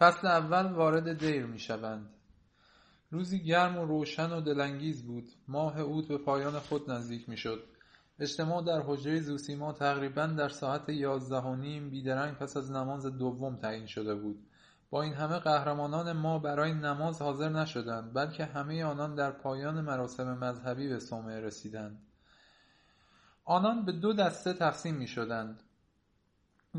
[0.00, 2.10] فصل اول وارد دیر می‌شوند.
[3.10, 5.32] روزی گرم و روشن و دلانگیز بود.
[5.48, 7.64] ماه عود به پایان خود نزدیک می‌شد.
[8.18, 13.56] اجتماع در حجرهی زوسیما تقریبا در ساعت یازده و نیم بیدرنگ پس از نماز دوم
[13.56, 14.46] تعیین شده بود.
[14.90, 20.38] با این همه قهرمانان ما برای نماز حاضر نشدند بلکه همه آنان در پایان مراسم
[20.38, 22.02] مذهبی به صومعه رسیدند.
[23.44, 25.62] آنان به دو دسته تقسیم می شدند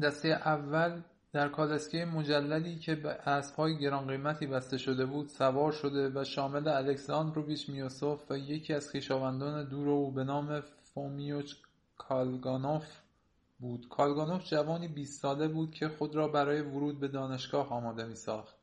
[0.04, 1.02] دسته اول
[1.34, 7.70] در کالسکه مجللی که به اسبهای گرانقیمتی بسته شده بود سوار شده و شامل الکساندروویچ
[7.70, 10.62] میوسوف و یکی از خویشاوندان دور او به نام
[10.94, 11.54] فومیوچ
[11.98, 12.86] کالگانوف
[13.60, 13.88] بود.
[13.90, 18.56] کالگانوف جوانی بیست ساله بود که خود را برای ورود به دانشگاه آماده میساخت.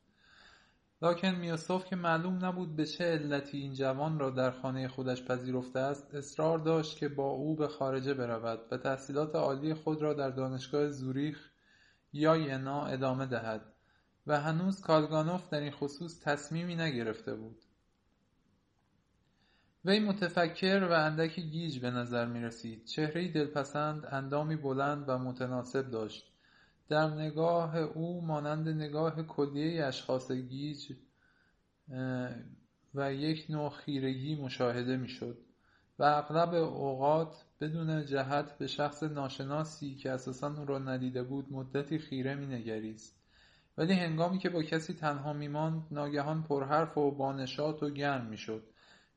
[1.03, 5.79] لاکن میوسوف که معلوم نبود به چه علتی این جوان را در خانه خودش پذیرفته
[5.79, 10.31] است اصرار داشت که با او به خارجه برود و تحصیلات عالی خود را در
[10.31, 11.51] دانشگاه زوریخ
[12.19, 13.73] یا ینا ادامه دهد
[14.27, 17.62] و هنوز کالگانوف در این خصوص تصمیمی نگرفته بود.
[19.84, 22.84] وی متفکر و اندکی گیج به نظر می رسید.
[22.84, 26.33] چهرهای دلپسند اندامی بلند و متناسب داشت.
[26.89, 30.92] در نگاه او مانند نگاه کلیه اشخاص گیج
[32.95, 35.48] و یک نوع خیرگی مشاهده می شد
[35.99, 41.99] و اغلب اوقات بدون جهت به شخص ناشناسی که اساسا او را ندیده بود مدتی
[41.99, 43.19] خیره می نگریست
[43.79, 48.37] ولی هنگامی که با کسی تنها می ماند ناگهان پرحرف و بانشات و گرم می
[48.37, 48.63] شد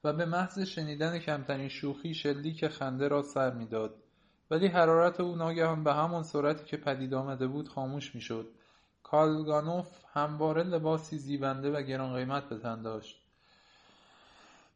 [0.04, 3.96] و به محض شنیدن کمترین شوخی شلیک خنده را سر می‌داد.
[4.52, 8.48] ولی حرارت او ناگهان به همان سرعتی که پدید آمده بود خاموش می‌شد.
[9.04, 13.21] کالگانوف همواره لباسی زیبنده و گرانقیمت به تن داشت.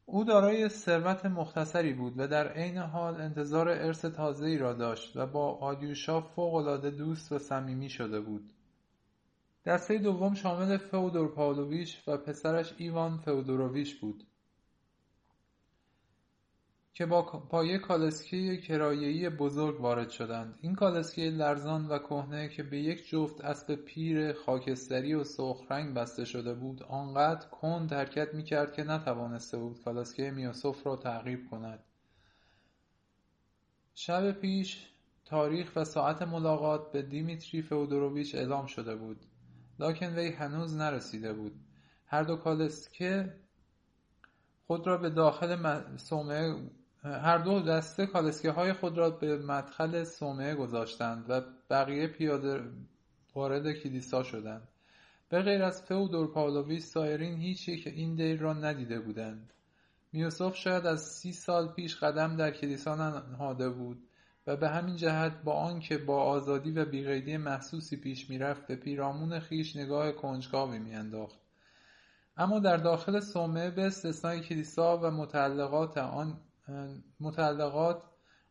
[0.06, 5.26] او دارای ثروت مختصری بود و در عین حال انتظار ارث تازهای را داشت و
[5.26, 8.54] با آلیوشا فوقالعاده دوست و صمیمی شده بود.
[9.66, 14.24] دسته دوم شامل فئودور پاولویچ و پسرش ایوان فئودوروویچ بود.
[16.96, 17.06] که
[17.50, 20.60] با یک کالسکه کرایهای بزرگ وارد شدند.
[20.62, 25.94] این کالسکه لرزان و کهنه که به یک جفت اسب پیر خاکستری و سرخ رنگ
[25.94, 31.84] بسته شده بود آنقدر کند حرکت می‌کرد که نتوانسته بود کالسکه میوسوف را تعقیب کند.
[33.96, 34.90] شب پیش
[35.26, 39.26] تاریخ و ساعت ملاقات به دیمیتری فئودوروویچ اعلام شده بود.
[39.80, 41.56] لکن وی هنوز نرسیده بود.
[42.06, 43.34] هر دو کالسکه
[44.68, 46.56] خود را به داخل صومعه
[47.06, 52.64] هر دو دسته های خود را به مدخل صومعه گذاشتند و بقیه پیاده
[53.36, 54.68] وارد کلیسا شدند.
[55.30, 59.54] به غیر از فئودور پاولویچ سایرین هیچ یک این دیر را ندیده بودند.
[60.12, 62.96] میوسوف شاید از سی سال پیش قدم در کلیسا
[63.32, 64.08] نهاده بود
[64.48, 69.40] و به همین جهت با آنکه با آزادی و بیقیدی محسوسی پیش می‌رفت به پیرامون
[69.40, 71.40] خیش نگاه کنجکاوی میانداخت.
[72.38, 76.38] اما در داخل صومعه به استثنای کلیسا و متعلقات آن
[77.20, 78.04] متعلقات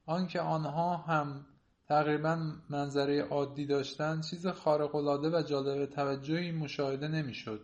[0.06, 1.46] آنکه آنها هم
[1.88, 7.60] تقریبا منظره عادی داشتند چیز خارقالعاده و جالب توجهی مشاهده نمی‌شد.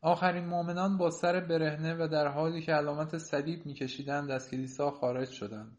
[0.00, 5.30] آخرین مؤمنان با سر برهنه و در حالی که علامت صلیب میکشیدند از کلیسا خارج
[5.30, 5.78] شدند.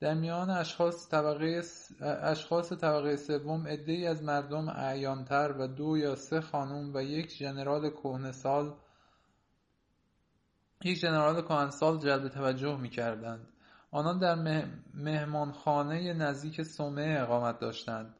[0.00, 1.62] در میان اشخاص طبقه,
[2.00, 7.90] اشخاص طبقه سوم عدهای از مردم اعیانتر و دو یا سه خانم و یک ژنرال
[7.90, 8.74] کهنسال
[10.84, 13.48] یک ژنرال کهنسال جلب توجه می‌کردند.
[13.90, 14.34] آنان در
[14.94, 18.14] مهمانخانه نزدیک صومعه اقامت داشتند.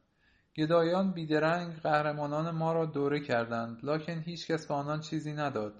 [0.57, 5.75] گدایان بیدرنگ قهرمانان ما را دوره کردند لکن هیچکس به آنان چیزی نداد.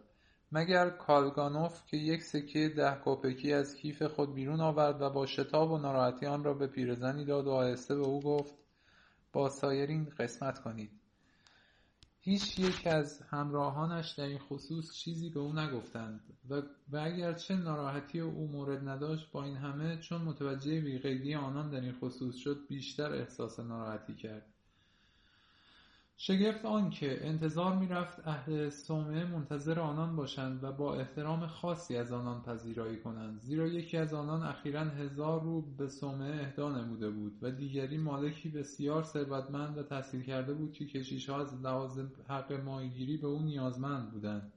[0.53, 5.71] مگر کالگانوف که یک سکه ده کوپکی از کیف خود بیرون آورد و با شتاب
[5.71, 8.55] و ناراحتی آن را به پیرزنی داد و آهسته به او گفت
[9.33, 10.98] با سایرین قسمت کنید.
[12.21, 16.21] هیچ یک از همراهانش در این خصوص چیزی به او نگفتند
[16.51, 21.81] و, و اگرچه ناراحتی او مورد نداشت با این همه چون متوجه بیقیدی آنان در
[21.81, 24.55] این خصوص شد بیشتر احساس ناراحتی کرد.
[26.21, 32.13] شگفت آن که انتظار می‌رفت اهل صومعه منتظر آنان باشند و با احترام خاصی از
[32.13, 37.39] آنان پذیرایی کنند زیرا یکی از آنان اخیرا هزار رو به صومعه اهدا نموده بود
[37.43, 41.99] و دیگری مالکی بسیار ثروتمند و تحصیل کرده بود که کشیشها از لحاظ
[42.29, 44.53] حق ماهیگیری به او نیازمند بودند.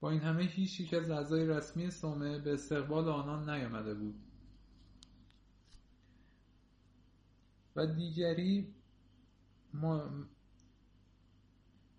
[0.00, 4.14] با این همه هیچ یک از اعضای رسمی صومعه به استقبال آنان نیامده بود.
[7.76, 8.74] و دیگری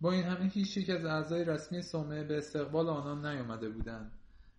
[0.02, 4.12] با این همه هیچ یک از اعضای رسمی صومعه به استقبال آنان نیامده بودند.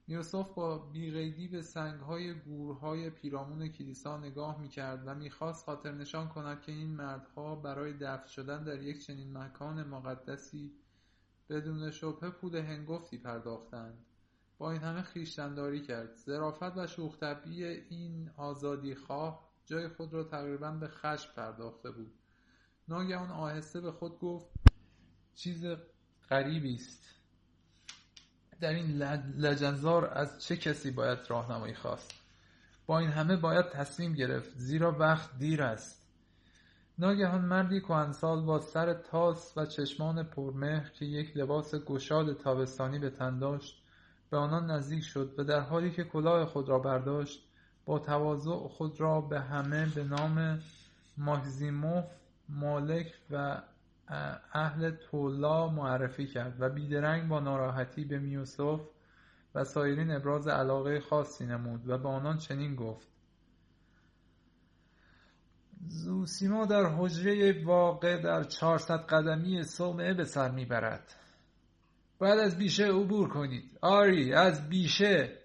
[0.09, 6.61] یوسف با بیقیدی به سنگهای گورهای پیرامون کلیسا نگاه می‌کرد و می‌خواست خاطر نشان کند
[6.61, 10.73] که این مردها برای دفن شدن در یک چنین مکان مقدسی
[11.49, 14.05] بدون شبهه پول هنگفتی پرداختند.
[14.59, 16.17] با این همه خویشتنداری کرد.
[16.17, 17.19] ظرافت و شوخ
[17.91, 22.13] این آزادیخواه جای خود را تقریبا به خشم پرداخته بود.
[22.89, 24.66] ناگهان آهسته به خود گفت
[25.37, 25.67] چیز
[26.31, 27.03] غریبی است.
[28.61, 29.03] در این
[29.37, 32.11] لجنزار از چه کسی باید راهنمایی خواست؟
[32.87, 36.07] با این همه باید تصمیم گرفت زیرا وقت دیر است.
[36.99, 43.11] ناگهان مردی کهنسال با سر تاس و چشمان پرمهر که یک لباس گشاد تابستانی به
[43.11, 43.83] تن داشت
[44.31, 47.49] به آنان نزدیک شد و در حالی که کلاه خود را برداشت
[47.85, 50.63] با تواضع خود را به همه به نام
[51.17, 52.05] ماکزیموف
[52.49, 53.63] مالک و
[54.53, 58.81] اهل تولا معرفی کرد و بیدرنگ با ناراحتی به میوسف
[59.55, 63.09] و سایرین ابراز علاقه خاصی نمود و به آنان چنین گفت.
[65.89, 71.15] زوسیما در حجره واقع در چهارصد قدمی صومعه به سر می‌برد.
[72.19, 73.79] باید از بیشه عبور کنید.
[73.83, 75.39] آری از بیشه.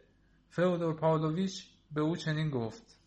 [0.50, 3.01] فئودور پاولویچ به او چنین گفت.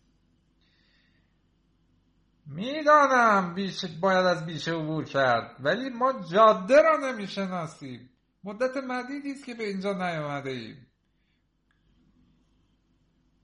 [2.45, 8.09] می‌دانم بیشه باید از بیشه عبور کرد ولی ما جاده را نمی‌شناسیم.
[8.43, 10.87] مدت مدیدی است که به اینجا نیامده ایم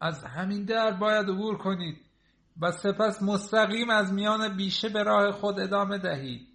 [0.01, 1.97] از همین در باید عبور کنید
[2.61, 6.47] و سپس مستقیم از میان بیشه به راه خود ادامه دهید.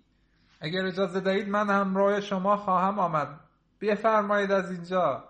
[0.60, 3.40] اگر اجازه دهید من همراه شما خواهم آمد.
[3.80, 5.28] بفرمایید از اینجا.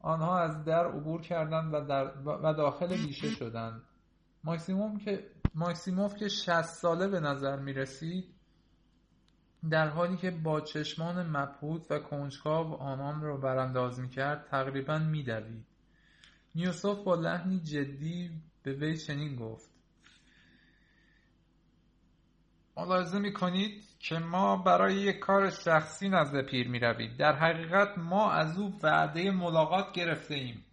[0.00, 3.82] آنها از در عبور کردند و, در و داخل بیشه شدند.
[4.44, 8.34] ماکسیموم که ماکسیموف که 60 ساله به نظر می رسید
[9.70, 15.22] در حالی که با چشمان مبهوت و کنجکاو آنان را برانداز می کرد تقریبا می
[15.22, 15.66] دوید.
[16.54, 18.30] میوسوف با لحنی جدی
[18.62, 19.70] به وی چنین گفت
[22.76, 27.16] ملاحظه می کنید که ما برای یک کار شخصی نزد پیر می روید.
[27.16, 30.63] در حقیقت ما از او وعده ملاقات گرفته ایم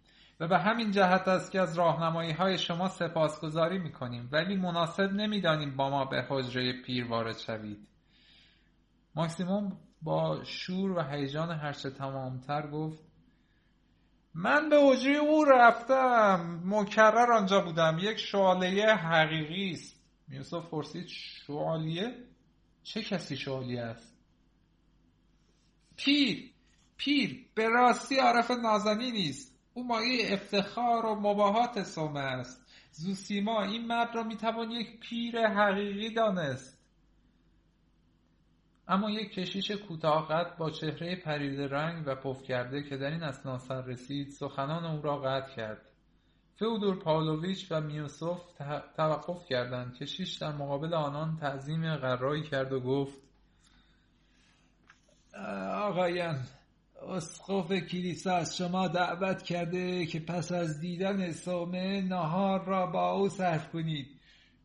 [0.42, 5.12] و به همین جهت است که از راهنمایی های شما سپاسگزاری می کنیم ولی مناسب
[5.12, 7.88] نمی‌دانیم با ما به حجره پیر وارد شوید.
[9.14, 13.02] ماکسیموم با شور و هیجان هرچه تمامتر گفت
[14.34, 16.62] من به حجره او رفتم.
[16.64, 17.98] مکرر آنجا بودم.
[18.00, 20.00] یک شوالیه حقیقی است.
[20.28, 22.14] میوسف پرسید شوالیه
[22.82, 24.16] چه کسی شوالیه است؟
[25.96, 26.50] پیر
[26.96, 32.66] پیر به راستی عارف نازنی نیست او مایه افتخار و مباهات سومه است.
[32.92, 36.78] زوسیما این مرد را می‌توان یک پیر حقیقی دانست.
[38.88, 43.58] اما یک کشیش کوتاه با چهره پریده رنگ و پف کرده که در این اسنا
[43.58, 45.88] سر رسید سخنان او را قطع کرد.
[46.56, 48.40] فئودور پاولویچ و میوسوف
[48.96, 49.94] توقف کردند.
[49.94, 53.18] کشیش در مقابل آنان تعظیم غرایی کرد و گفت
[55.72, 56.40] آقایان
[57.10, 63.28] اسقف کلیسا از شما دعوت کرده که پس از دیدن سومه نهار را با او
[63.28, 64.20] صرف کنید.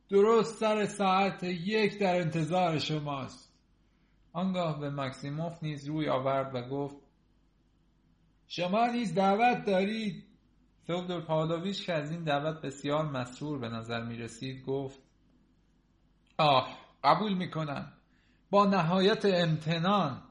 [0.10, 3.54] درست سر ساعت یک در انتظار شماست.
[4.34, 6.96] آنگاه به مکسیموف نیز روی آورد و گفت
[8.48, 10.24] شما نیز دعوت دارید.
[10.88, 15.00] فودور پاولویچ که از این دعوت بسیار مسرور به نظر می رسید گفت
[16.38, 17.94] آه قبول می کنم.
[18.50, 20.27] با نهایت امتنان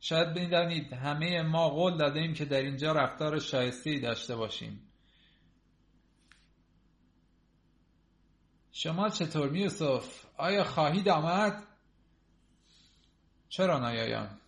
[0.00, 4.82] شاید بدانید همه ما قول داده ایم که در اینجا رفتار شایسته داشته باشیم.
[8.72, 11.62] شما چطور میوسف؟ آیا خواهید آمد؟
[13.48, 14.40] چرا نیایم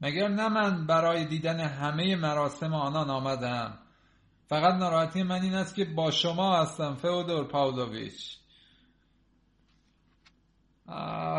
[0.00, 3.78] مگر نه من برای دیدن همه مراسم آنان آمدم؟
[4.46, 8.38] فقط ناراحتی من این است که با شما هستم فئودور پاولویچ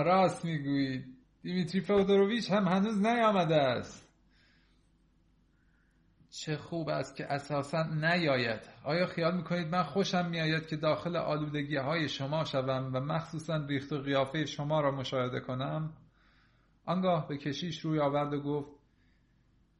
[0.06, 1.13] راست می‌گویید.
[1.44, 4.10] دیمیتری فودوروویچ هم هنوز نیامده است.
[6.30, 8.60] چه خوب است که اساسا نیاید.
[8.84, 13.94] آیا خیال می‌کنید من خوشم میآید که داخل آلودگی های شما شوم و مخصوصا ریخت
[13.94, 15.94] و قیافه شما را مشاهده کنم؟
[16.86, 18.72] آنگاه به کشیش روی آورد و گفت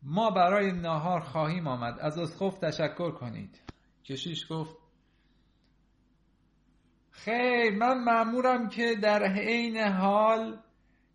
[0.02, 2.00] ما برای ناهار خواهیم آمد.
[2.00, 3.62] از اسخف تشکر کنید.
[4.06, 4.78] کشیش گفت
[7.12, 10.60] خیر من معمورم که در عین حال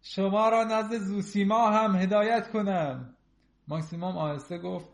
[0.02, 3.14] شما را نزد زوسیما هم هدایت کنم.
[3.69, 4.88] ماکسیموم آهسته گفت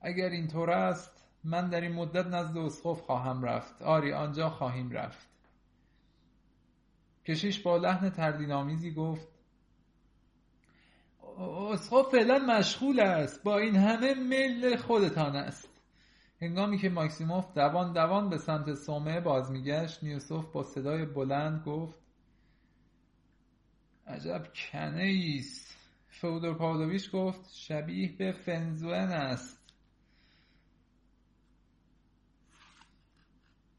[0.00, 3.82] اگر اینطور است من در این مدت نزد اسخف خواهم رفت.
[3.82, 5.28] آری آنجا خواهیم رفت.
[7.26, 9.28] کشیش با لحن تردینآمیزی گفت
[11.72, 13.42] اسخف فعلا مشغول است.
[13.42, 15.68] با این همه میل خودتان است.
[16.40, 22.03] هنگامی که ماکسیموف دوان دوان به سمت سومه باز میگشت میوسوف با صدای بلند گفت
[24.06, 25.76] عجب کنه ایست.
[26.08, 29.60] فودور پاولویچ گفت شبیه به فنزوئن است.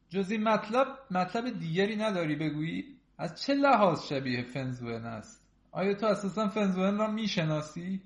[0.08, 6.06] جز این مطلب مطلب دیگری نداری بگویی؟ از چه لحاظ شبیه فنزوئن است؟ آیا تو
[6.06, 8.02] اساسا فنزوئن را می‌شناسی؟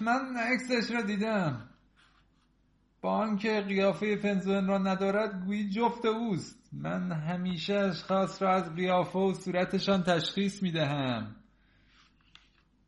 [0.00, 1.69] من عکسش را دیدم.
[3.02, 6.68] با آنکه قیافه فنزوئن را ندارد گویی جفت اوست.
[6.72, 11.36] من همیشه اشخاص را از قیافه و صورتشان تشخیص می‌دهم.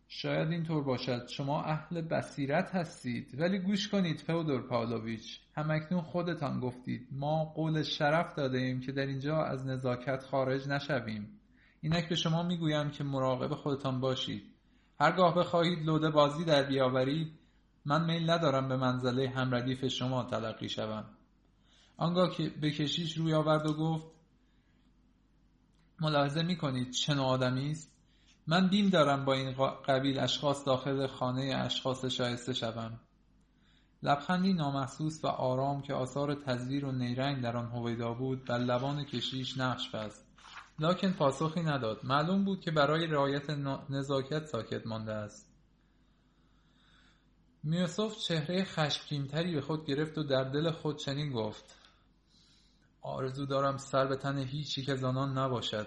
[0.09, 1.28] شاید اینطور باشد.
[1.28, 3.40] شما اهل بصیرت هستید.
[3.40, 5.40] ولی گوش کنید فودور پاولویچ.
[5.54, 7.09] همکنون خودتان گفتید.
[7.12, 11.40] ما قول شرف داده ایم که در اینجا از نزاکت خارج نشویم.
[11.81, 14.42] اینک به شما می‌گویم که مراقب خودتان باشید.
[15.00, 17.42] هرگاه بخواهید لوده بازی در بیاورید
[17.85, 21.05] من میل ندارم به منزله همردیف شما تلقی شوم.
[21.97, 24.07] آنگاه که به کشیش روی آورد و گفت
[26.01, 27.93] ملاحظه می کنید چه آدمی است؟
[28.47, 29.55] من بیم دارم با این
[29.89, 33.01] قبیل اشخاص داخل خانه اشخاص شایسته شوم.
[34.03, 39.05] لبخندی نامحسوس و آرام که آثار تزویر و نیرنگ در آن هویدا بود بر لبان
[39.05, 40.27] کشیش نقش بست.
[40.79, 42.01] لاکن پاسخی نداد.
[42.05, 43.51] معلوم بود که برای رعایت
[43.91, 45.52] نزاکت ساکت مانده است.
[47.64, 51.76] میوسف چهره خشمگینتری به خود گرفت و در دل خود چنین گفت.
[53.02, 55.87] آرزو دارم سر به تن هیچ یک از آنان نباشد.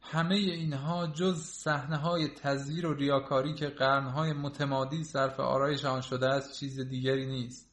[0.00, 6.28] همه اینها جز صحنه های تزویر و ریاکاری که قرنهای متمادی صرف آرایش آن شده
[6.28, 7.70] است چیز دیگری نیست.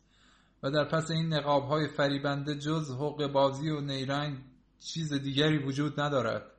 [0.63, 4.37] و در پس این نقاب های فریبنده جز حق بازی و نیرنگ
[4.79, 6.51] چیز دیگری وجود ندارد.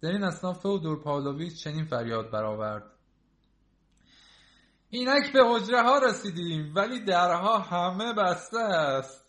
[0.00, 2.93] در این اصنا فودور پاولویچ چنین فریاد برآورد.
[4.94, 9.24] اینک به حجره ها رسیدیم ولی درها همه بسته است.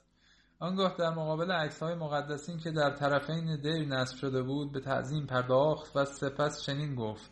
[0.60, 5.26] آنگاه در مقابل عکس های مقدسین که در طرفین دیر نصب شده بود به تعظیم
[5.26, 7.32] پرداخت و سپس چنین گفت.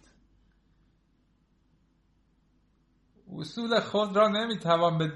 [3.38, 5.12] اصول خود را نمی‌توان به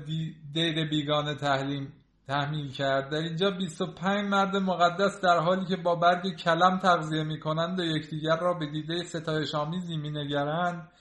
[0.54, 1.94] دیر بیگانه تحلیم
[2.28, 3.10] تحمیل کرد.
[3.12, 7.84] در اینجا 25 مرد مقدس در حالی که با برگ کلم تغذیه می کنند و
[7.84, 10.92] یکدیگر را به دیده ستایش آمیزی می نگرند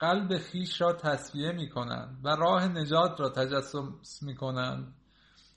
[0.00, 4.94] قلب خیش را تصفیه می کنند و راه نجات را تجسس می کنند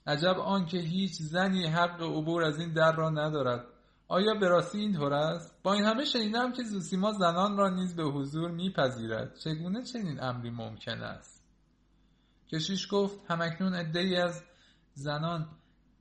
[0.06, 3.66] عجب آنکه هیچ زنی حق عبور از این در را ندارد.
[4.08, 8.02] آیا به راستی اینطور است؟ با این همه شنیدم که زوسیما زنان را نیز به
[8.02, 9.36] حضور میپذیرد.
[9.36, 11.44] چگونه چنین امری ممکن است؟
[12.48, 14.42] کشیش گفت همکنون عدهای از
[14.94, 15.48] زنان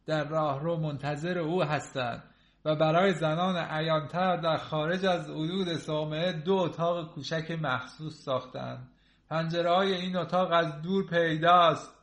[0.06, 2.29] در راهرو منتظر او هستند.
[2.76, 8.90] برای زنان عیانتر در خارج از حدود صومعه دو اتاق کوچک مخصوص ساختند.
[9.30, 12.00] پنجره های این اتاق از دور پیداست.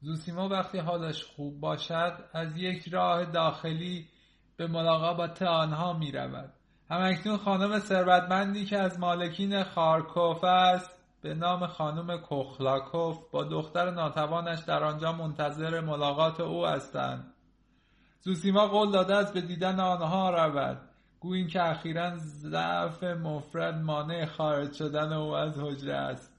[0.00, 4.08] زوسیما وقتی حالش خوب باشد از یک راه داخلی
[4.56, 6.52] به ملاقات آنها می رود
[6.90, 14.60] همکنون خانم ثروتمندی که از مالکین خارکوف است به نام خانم کوخلاکوف با دختر ناتوانش
[14.60, 17.33] در آنجا منتظر ملاقات او هستند.
[18.24, 20.80] زوسیما قول داده است به دیدن آنها رود.
[21.20, 26.32] گویی که اخیرا ضعف مفرد مانع خارج شدن او از حجره است.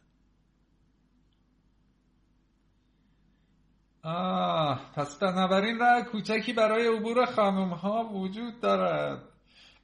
[4.04, 9.24] آه پس بنابراین راه کوچکی برای عبور خانم ها وجود دارد.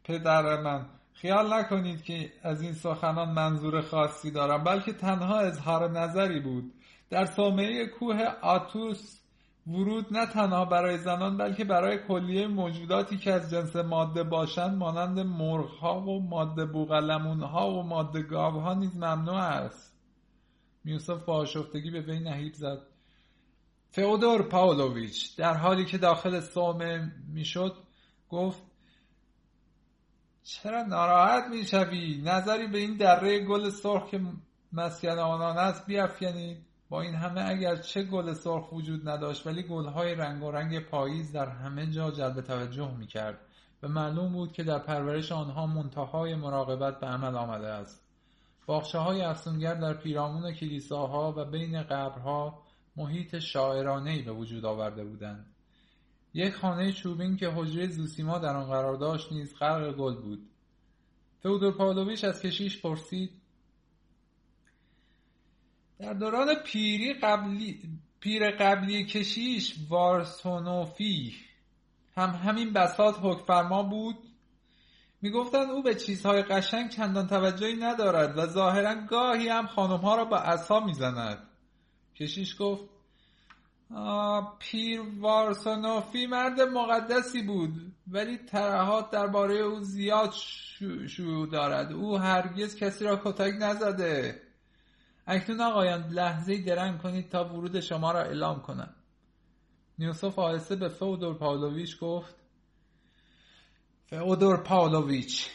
[0.04, 6.40] پدر من خیال نکنید که از این سخنان منظور خاصی دارم بلکه تنها اظهار نظری
[6.40, 6.74] بود.
[7.10, 9.21] در صومعه کوه آتوس
[9.68, 15.20] ورود نه تنها برای زنان بلکه برای کلیه موجوداتی که از جنس ماده باشند مانند
[15.20, 19.98] مرغها و ماده بوغلمونها و ماده گاوها نیز ممنوع است.
[20.84, 22.80] میوسف با آشفتگی به وی نهیب زد.
[23.90, 27.76] فئودور پاولویچ در حالی که داخل صومعه می‌شد
[28.30, 28.64] گفت
[30.44, 34.22] چرا ناراحت می‌شوی؟ نظری به این دره گل سرخ که
[34.74, 36.66] مسکن آنان است بیافکنید.
[36.92, 41.32] با این همه اگر چه گل سرخ وجود نداشت ولی گلهای رنگ و رنگ پاییز
[41.32, 43.40] در همه جا جلب توجه می‌کرد
[43.84, 48.02] و معلوم بود که در پرورش آنها منتهای مراقبت به عمل آمده است.
[48.66, 52.64] باخشه های افسونگر در پیرامون کلیساها و بین قبرها
[52.96, 55.46] محیط شاعرانه به وجود آورده بودند.
[56.34, 60.50] یک خانه چوبین که حجره زوسیما در آن قرار داشت نیز غرق گل بود.
[61.44, 63.41] فودور پاولویچ از کشیش پرسید
[66.02, 67.80] در دوران پیری قبلی
[68.20, 71.34] پیر قبلی کشیش وارسونوفی
[72.18, 74.16] هم همین بساط حکفرما بود.
[75.22, 80.38] می‌گفتند او به چیزهای قشنگ چندان توجهی ندارد و ظاهرا گاهی هم خانمها را با
[80.38, 81.48] عصا می‌زند.
[82.16, 82.90] کشیش گفت
[84.60, 90.34] پیر وارسانوفی مرد مقدسی بود ولی ترهات درباره او زیاد
[91.08, 91.92] شو دارد.
[91.92, 94.51] او هرگز کسی را کتک نزده.
[95.28, 98.96] اکنون آقایان لحظه درنگ کنید تا ورود شما را اعلام کنم.
[100.00, 102.36] نیوسوف آهسته به فودور پاولویچ گفت
[104.06, 105.50] فودور پاولویچ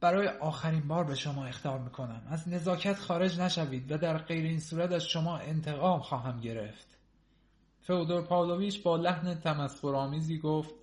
[0.00, 2.22] برای آخرین بار به شما اختار می‌کنم.
[2.30, 6.98] از نزاکت خارج نشوید و در غیر این صورت از شما انتقام خواهم گرفت.
[7.80, 10.74] فودور پاولویچ با لحن تمسخرآمیزی گفت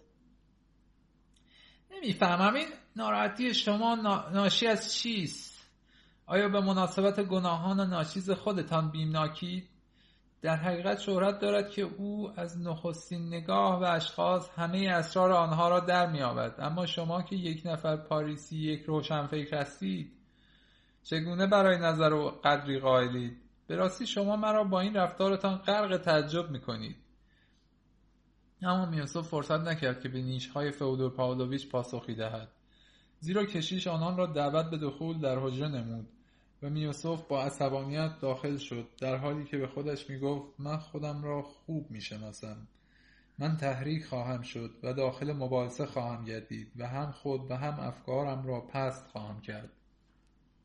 [1.91, 3.96] نمی‌فهمم این ناراحتی شما
[4.34, 5.57] ناشی از چیست؟
[6.28, 9.70] آیا به مناسبت گناهان ناچیز خودتان بیمناکید؟
[10.42, 15.80] در حقیقت شهرت دارد که او از نخستین نگاه و اشخاص همه اسرار آنها را
[15.80, 20.12] در میابد اما شما که یک نفر پاریسی یک روشنفکر هستید
[21.04, 26.52] چگونه برای نظر و قدری قائلید؟ به راستی شما مرا با این رفتارتان غرق تعجب
[26.52, 26.96] می‌کنید.
[28.62, 32.52] اما میوسوف فرصت نکرد که به نیشهای فودور پاولویچ پاسخی دهد.
[33.20, 36.17] زیرا کشیش آنان را دعوت به دخول در حجره نمود.
[36.62, 41.42] و میوسوف با عصبانیت داخل شد در حالی که به خودش می‌گفت من خودم را
[41.42, 42.68] خوب می‌شناسم.
[43.40, 48.48] من تحریک خواهم شد و داخل مباحثه خواهم گردید و هم خود و هم افکارم
[48.48, 49.77] را پست خواهم کرد.